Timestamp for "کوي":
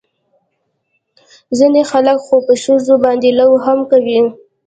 3.91-4.19